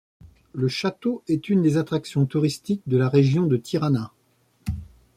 Le 0.53 0.67
château 0.67 1.21
est 1.27 1.47
une 1.47 1.61
des 1.61 1.77
attractions 1.77 2.25
touristiques 2.25 2.81
de 2.87 2.97
la 2.97 3.07
région 3.07 3.45
de 3.45 3.55
Tirana. 3.55 4.11